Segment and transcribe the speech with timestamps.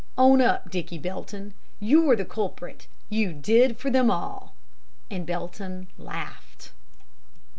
[0.17, 1.53] Own up, Dicky Belton.
[1.79, 4.55] You're the culprit you did for them all.'
[5.11, 6.71] And Belton laughed.